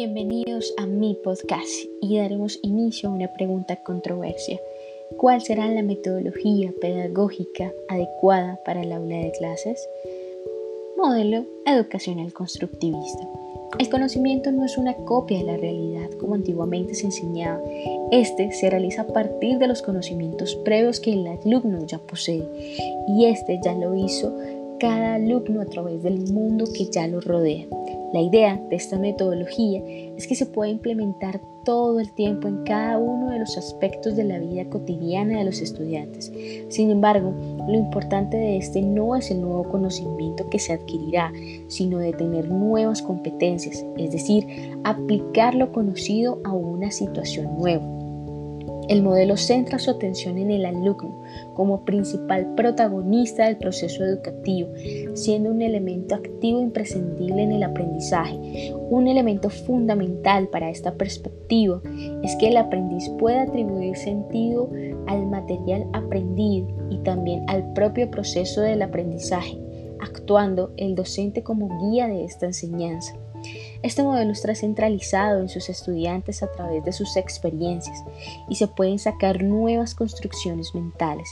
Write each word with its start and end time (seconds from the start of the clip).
Bienvenidos 0.00 0.72
a 0.76 0.86
mi 0.86 1.18
podcast 1.24 1.68
y 2.00 2.18
daremos 2.18 2.60
inicio 2.62 3.08
a 3.08 3.12
una 3.12 3.32
pregunta 3.32 3.82
controversia. 3.82 4.60
¿Cuál 5.16 5.40
será 5.40 5.66
la 5.66 5.82
metodología 5.82 6.72
pedagógica 6.80 7.72
adecuada 7.88 8.60
para 8.64 8.82
el 8.82 8.92
aula 8.92 9.16
de 9.16 9.32
clases? 9.32 9.88
Modelo 10.96 11.46
educacional 11.66 12.32
constructivista. 12.32 13.28
El 13.80 13.90
conocimiento 13.90 14.52
no 14.52 14.64
es 14.64 14.78
una 14.78 14.94
copia 14.94 15.38
de 15.38 15.44
la 15.46 15.56
realidad 15.56 16.10
como 16.20 16.36
antiguamente 16.36 16.94
se 16.94 17.06
enseñaba. 17.06 17.60
Este 18.12 18.52
se 18.52 18.70
realiza 18.70 19.02
a 19.02 19.08
partir 19.08 19.58
de 19.58 19.66
los 19.66 19.82
conocimientos 19.82 20.54
previos 20.64 21.00
que 21.00 21.14
el 21.14 21.26
alumno 21.26 21.84
ya 21.86 21.98
posee 21.98 22.44
y 23.08 23.24
este 23.24 23.58
ya 23.64 23.74
lo 23.74 23.96
hizo 23.96 24.32
cada 24.78 25.16
alumno 25.16 25.60
a 25.60 25.66
través 25.66 26.04
del 26.04 26.20
mundo 26.32 26.66
que 26.72 26.86
ya 26.86 27.08
lo 27.08 27.20
rodea. 27.20 27.66
La 28.12 28.22
idea 28.22 28.56
de 28.70 28.76
esta 28.76 28.98
metodología 28.98 29.82
es 30.16 30.26
que 30.26 30.34
se 30.34 30.46
puede 30.46 30.70
implementar 30.70 31.40
todo 31.64 32.00
el 32.00 32.10
tiempo 32.12 32.48
en 32.48 32.64
cada 32.64 32.96
uno 32.96 33.30
de 33.30 33.38
los 33.38 33.58
aspectos 33.58 34.16
de 34.16 34.24
la 34.24 34.38
vida 34.38 34.64
cotidiana 34.70 35.38
de 35.38 35.44
los 35.44 35.60
estudiantes. 35.60 36.32
Sin 36.68 36.90
embargo, 36.90 37.34
lo 37.66 37.74
importante 37.74 38.38
de 38.38 38.56
este 38.56 38.80
no 38.80 39.14
es 39.14 39.30
el 39.30 39.42
nuevo 39.42 39.64
conocimiento 39.64 40.48
que 40.48 40.58
se 40.58 40.72
adquirirá, 40.72 41.30
sino 41.66 41.98
de 41.98 42.14
tener 42.14 42.48
nuevas 42.48 43.02
competencias, 43.02 43.84
es 43.98 44.12
decir, 44.12 44.46
aplicar 44.84 45.54
lo 45.54 45.70
conocido 45.72 46.40
a 46.44 46.52
una 46.52 46.90
situación 46.90 47.58
nueva. 47.58 47.97
El 48.88 49.02
modelo 49.02 49.36
centra 49.36 49.78
su 49.78 49.90
atención 49.90 50.38
en 50.38 50.50
el 50.50 50.64
alumno 50.64 51.22
como 51.54 51.84
principal 51.84 52.54
protagonista 52.54 53.44
del 53.44 53.58
proceso 53.58 54.02
educativo, 54.02 54.70
siendo 55.14 55.50
un 55.50 55.60
elemento 55.60 56.14
activo 56.14 56.60
imprescindible 56.60 57.42
en 57.42 57.52
el 57.52 57.62
aprendizaje. 57.62 58.72
Un 58.90 59.06
elemento 59.06 59.50
fundamental 59.50 60.48
para 60.48 60.70
esta 60.70 60.94
perspectiva 60.94 61.82
es 62.22 62.34
que 62.36 62.48
el 62.48 62.56
aprendiz 62.56 63.10
pueda 63.18 63.42
atribuir 63.42 63.96
sentido 63.96 64.70
al 65.06 65.26
material 65.26 65.86
aprendido 65.92 66.68
y 66.88 66.98
también 66.98 67.44
al 67.48 67.72
propio 67.74 68.10
proceso 68.10 68.62
del 68.62 68.80
aprendizaje, 68.80 69.58
actuando 70.00 70.72
el 70.78 70.94
docente 70.94 71.42
como 71.42 71.68
guía 71.90 72.08
de 72.08 72.24
esta 72.24 72.46
enseñanza. 72.46 73.14
Este 73.82 74.02
modelo 74.02 74.32
está 74.32 74.54
centralizado 74.54 75.40
en 75.40 75.48
sus 75.48 75.68
estudiantes 75.68 76.42
a 76.42 76.50
través 76.50 76.84
de 76.84 76.92
sus 76.92 77.16
experiencias 77.16 78.02
y 78.48 78.56
se 78.56 78.66
pueden 78.66 78.98
sacar 78.98 79.42
nuevas 79.42 79.94
construcciones 79.94 80.74
mentales. 80.74 81.28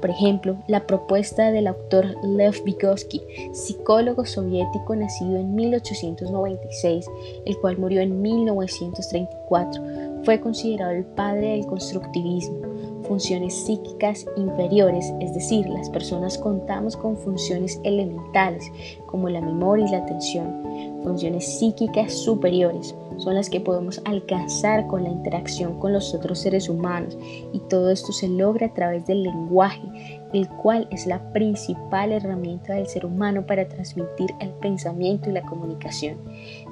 Por 0.00 0.10
ejemplo, 0.10 0.56
la 0.66 0.86
propuesta 0.86 1.50
del 1.50 1.66
autor 1.66 2.16
Lev 2.24 2.62
Vygotsky, 2.64 3.20
psicólogo 3.52 4.24
soviético 4.24 4.96
nacido 4.96 5.36
en 5.36 5.54
1896, 5.54 7.06
el 7.44 7.58
cual 7.58 7.76
murió 7.76 8.00
en 8.00 8.22
1934, 8.22 9.82
fue 10.24 10.40
considerado 10.40 10.92
el 10.92 11.04
padre 11.04 11.48
del 11.48 11.66
constructivismo 11.66 12.70
funciones 13.10 13.54
psíquicas 13.66 14.24
inferiores, 14.36 15.12
es 15.18 15.34
decir, 15.34 15.68
las 15.68 15.90
personas 15.90 16.38
contamos 16.38 16.96
con 16.96 17.16
funciones 17.16 17.80
elementales 17.82 18.70
como 19.06 19.28
la 19.28 19.40
memoria 19.40 19.84
y 19.84 19.90
la 19.90 19.98
atención. 19.98 20.69
Funciones 21.02 21.58
psíquicas 21.58 22.12
superiores 22.12 22.94
son 23.16 23.34
las 23.34 23.50
que 23.50 23.60
podemos 23.60 24.00
alcanzar 24.04 24.86
con 24.86 25.04
la 25.04 25.10
interacción 25.10 25.78
con 25.78 25.92
los 25.92 26.14
otros 26.14 26.38
seres 26.38 26.68
humanos 26.68 27.16
y 27.52 27.60
todo 27.68 27.90
esto 27.90 28.12
se 28.12 28.28
logra 28.28 28.66
a 28.66 28.74
través 28.74 29.06
del 29.06 29.22
lenguaje, 29.22 30.20
el 30.32 30.48
cual 30.48 30.88
es 30.90 31.06
la 31.06 31.32
principal 31.32 32.12
herramienta 32.12 32.74
del 32.74 32.86
ser 32.86 33.06
humano 33.06 33.46
para 33.46 33.68
transmitir 33.68 34.30
el 34.40 34.50
pensamiento 34.50 35.30
y 35.30 35.32
la 35.32 35.42
comunicación. 35.42 36.18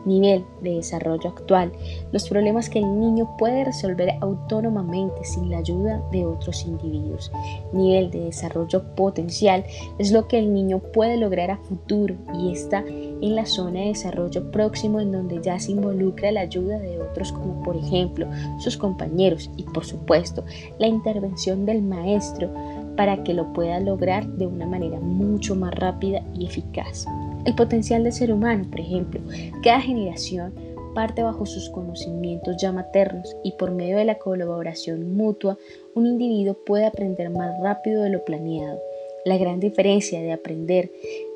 Nivel 0.09 0.45
de 0.63 0.77
desarrollo 0.77 1.31
actual. 1.31 1.73
Los 2.11 2.29
problemas 2.29 2.69
que 2.69 2.79
el 2.79 2.99
niño 2.99 3.37
puede 3.37 3.65
resolver 3.65 4.15
autónomamente 4.21 5.25
sin 5.25 5.51
la 5.51 5.59
ayuda 5.59 6.03
de 6.11 6.27
otros 6.27 6.65
individuos. 6.65 7.31
Nivel 7.73 8.11
de 8.11 8.25
desarrollo 8.25 8.83
potencial 8.95 9.65
es 9.99 10.11
lo 10.11 10.27
que 10.27 10.39
el 10.39 10.53
niño 10.53 10.79
puede 10.79 11.17
lograr 11.17 11.51
a 11.51 11.59
futuro 11.59 12.17
y 12.35 12.53
está 12.53 12.85
en 12.87 13.35
la 13.35 13.47
zona 13.47 13.81
de 13.81 13.87
desarrollo 13.89 14.51
próximo 14.51 15.01
en 15.01 15.13
donde 15.13 15.41
ya 15.43 15.59
se 15.59 15.73
involucra 15.73 16.33
la 16.33 16.41
ayuda 16.41 16.79
de 16.79 17.01
otros 17.01 17.33
como 17.33 17.63
por 17.63 17.77
ejemplo 17.77 18.27
sus 18.59 18.77
compañeros 18.77 19.51
y 19.57 19.65
por 19.65 19.85
supuesto 19.85 20.45
la 20.79 20.87
intervención 20.87 21.67
del 21.67 21.83
maestro 21.83 22.51
para 22.97 23.23
que 23.23 23.35
lo 23.35 23.53
pueda 23.53 23.81
lograr 23.81 24.27
de 24.27 24.47
una 24.47 24.67
manera 24.67 24.99
mucho 25.01 25.55
más 25.55 25.75
rápida 25.75 26.23
y 26.35 26.47
eficaz. 26.47 27.07
El 27.45 27.55
potencial 27.55 28.05
del 28.05 28.13
ser 28.13 28.33
humano, 28.33 28.67
por 28.71 28.81
ejemplo, 28.81 29.21
cada 29.63 29.81
generación 29.81 30.53
parte 30.95 31.23
bajo 31.23 31.47
sus 31.47 31.71
conocimientos 31.71 32.57
ya 32.61 32.73
maternos 32.73 33.37
y 33.45 33.53
por 33.53 33.71
medio 33.71 33.97
de 33.97 34.05
la 34.05 34.19
colaboración 34.19 35.15
mutua, 35.15 35.57
un 35.95 36.07
individuo 36.07 36.55
puede 36.55 36.87
aprender 36.87 37.31
más 37.31 37.55
rápido 37.63 38.03
de 38.03 38.11
lo 38.11 38.25
planeado. 38.25 38.81
La 39.25 39.37
gran 39.37 39.61
diferencia 39.61 40.21
de 40.21 40.33
aprender 40.33 40.91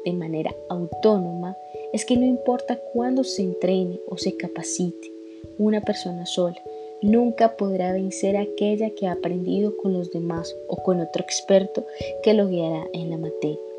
de 0.05 0.13
manera 0.13 0.55
autónoma 0.69 1.57
es 1.93 2.05
que 2.05 2.17
no 2.17 2.25
importa 2.25 2.79
cuándo 2.93 3.23
se 3.23 3.43
entrene 3.43 4.01
o 4.09 4.17
se 4.17 4.37
capacite, 4.37 5.13
una 5.59 5.81
persona 5.81 6.27
sola 6.27 6.61
nunca 7.03 7.57
podrá 7.57 7.93
vencer 7.93 8.37
a 8.37 8.43
aquella 8.43 8.91
que 8.91 9.07
ha 9.07 9.13
aprendido 9.13 9.77
con 9.77 9.93
los 9.93 10.11
demás 10.11 10.57
o 10.69 10.83
con 10.83 11.01
otro 11.01 11.23
experto 11.23 11.85
que 12.23 12.33
lo 12.33 12.49
guiará 12.49 12.87
en 12.93 13.11
la 13.11 13.19
materia. 13.19 13.72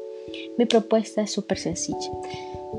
Mi 0.58 0.66
propuesta 0.66 1.22
es 1.22 1.32
súper 1.32 1.58
sencilla. 1.58 2.12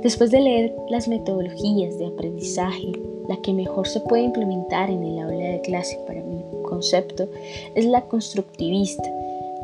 Después 0.03 0.31
de 0.31 0.41
leer 0.41 0.75
las 0.88 1.09
metodologías 1.09 1.98
de 1.98 2.06
aprendizaje, 2.06 2.92
la 3.28 3.37
que 3.42 3.53
mejor 3.53 3.87
se 3.87 4.00
puede 4.00 4.22
implementar 4.22 4.91
en 4.91 5.03
el 5.03 5.19
aula 5.19 5.48
de 5.48 5.60
clase 5.62 5.98
para 6.06 6.22
mi 6.22 6.43
concepto 6.62 7.28
es 7.75 7.87
la 7.87 8.03
constructivista 8.03 9.10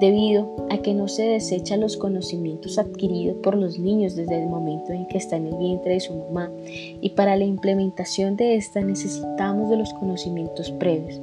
debido 0.01 0.57
a 0.71 0.79
que 0.79 0.95
no 0.95 1.09
se 1.09 1.25
desechan 1.25 1.81
los 1.81 1.97
conocimientos 1.99 2.79
adquiridos 2.79 3.37
por 3.43 3.55
los 3.55 3.79
niños 3.79 4.17
desde 4.17 4.43
el 4.43 4.49
momento 4.49 4.93
en 4.93 5.07
que 5.07 5.19
están 5.19 5.47
en 5.47 5.53
el 5.53 5.59
vientre 5.59 5.95
de 5.95 6.01
su 6.01 6.15
mamá 6.15 6.51
y 7.01 7.11
para 7.11 7.37
la 7.37 7.45
implementación 7.45 8.37
de 8.37 8.57
esta 8.57 8.81
necesitamos 8.81 9.69
de 9.69 9.77
los 9.77 9.93
conocimientos 9.95 10.71
previos. 10.73 11.21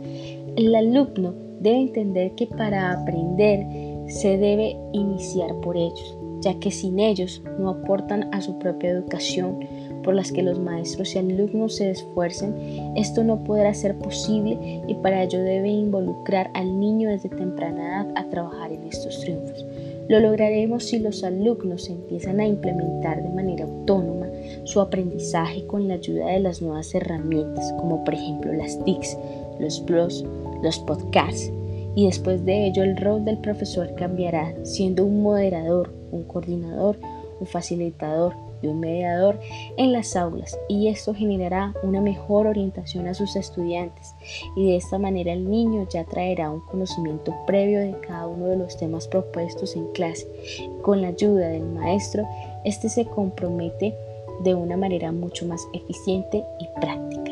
El 0.55 0.75
alumno 0.75 1.33
debe 1.59 1.79
entender 1.79 2.33
que 2.33 2.45
para 2.45 2.91
aprender 2.91 3.65
se 4.07 4.37
debe 4.37 4.77
iniciar 4.93 5.53
por 5.61 5.75
ellos, 5.75 6.16
ya 6.41 6.59
que 6.59 6.71
sin 6.71 6.99
ellos 6.99 7.41
no 7.59 7.69
aportan 7.69 8.33
a 8.33 8.41
su 8.41 8.57
propia 8.59 8.91
educación 8.91 9.59
por 10.03 10.15
las 10.15 10.31
que 10.31 10.43
los 10.43 10.59
maestros 10.59 11.15
y 11.15 11.19
alumnos 11.19 11.75
se 11.75 11.89
esfuercen, 11.89 12.55
esto 12.95 13.23
no 13.23 13.43
podrá 13.43 13.73
ser 13.73 13.97
posible 13.97 14.81
y 14.87 14.95
para 14.95 15.23
ello 15.23 15.41
debe 15.41 15.69
involucrar 15.69 16.49
al 16.53 16.79
niño 16.79 17.09
desde 17.09 17.29
temprana 17.29 17.87
edad 17.87 18.13
a 18.15 18.29
trabajar 18.29 18.71
en 18.71 18.83
estos 18.85 19.19
triunfos. 19.19 19.65
Lo 20.07 20.21
lograremos 20.21 20.85
si 20.85 20.99
los 20.99 21.23
alumnos 21.23 21.89
empiezan 21.89 22.39
a 22.39 22.47
implementar 22.47 23.21
de 23.21 23.29
manera 23.29 23.65
autónoma 23.65 24.27
su 24.63 24.79
aprendizaje 24.79 25.65
con 25.67 25.87
la 25.87 25.95
ayuda 25.95 26.27
de 26.27 26.39
las 26.39 26.61
nuevas 26.61 26.95
herramientas, 26.95 27.73
como 27.77 28.03
por 28.05 28.13
ejemplo 28.13 28.53
las 28.53 28.81
TICs, 28.85 29.17
los 29.59 29.83
blogs, 29.85 30.23
los 30.63 30.79
podcasts. 30.79 31.51
Y 31.97 32.05
después 32.05 32.45
de 32.45 32.67
ello 32.67 32.83
el 32.83 32.95
rol 32.95 33.25
del 33.25 33.39
profesor 33.39 33.93
cambiará, 33.95 34.53
siendo 34.63 35.03
un 35.03 35.21
moderador, 35.23 35.93
un 36.11 36.23
coordinador, 36.23 36.97
un 37.39 37.47
facilitador, 37.47 38.33
y 38.61 38.67
un 38.67 38.79
mediador 38.79 39.39
en 39.77 39.91
las 39.91 40.15
aulas 40.15 40.57
y 40.67 40.87
esto 40.87 41.13
generará 41.13 41.73
una 41.83 42.01
mejor 42.01 42.47
orientación 42.47 43.07
a 43.07 43.13
sus 43.13 43.35
estudiantes 43.35 44.15
y 44.55 44.65
de 44.65 44.77
esta 44.77 44.97
manera 44.97 45.33
el 45.33 45.49
niño 45.49 45.87
ya 45.89 46.05
traerá 46.05 46.49
un 46.49 46.61
conocimiento 46.61 47.35
previo 47.45 47.79
de 47.79 47.95
cada 48.01 48.27
uno 48.27 48.47
de 48.47 48.57
los 48.57 48.77
temas 48.77 49.07
propuestos 49.07 49.75
en 49.75 49.87
clase. 49.91 50.27
Con 50.81 51.01
la 51.01 51.09
ayuda 51.09 51.49
del 51.49 51.65
maestro, 51.65 52.25
este 52.63 52.89
se 52.89 53.05
compromete 53.05 53.95
de 54.43 54.55
una 54.55 54.77
manera 54.77 55.11
mucho 55.11 55.45
más 55.45 55.67
eficiente 55.73 56.43
y 56.59 56.79
práctica. 56.79 57.31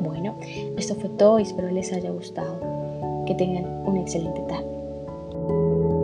Bueno, 0.00 0.36
esto 0.76 0.94
fue 0.94 1.10
todo 1.10 1.38
y 1.38 1.42
espero 1.42 1.70
les 1.70 1.92
haya 1.92 2.10
gustado. 2.10 2.79
Que 3.30 3.36
tengan 3.36 3.64
una 3.86 4.00
excelente 4.00 4.40
tarde. 4.48 5.99